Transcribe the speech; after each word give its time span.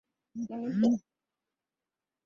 A 0.35 0.45
quien 0.47 0.57
le 0.63 0.69
importa. 0.73 1.05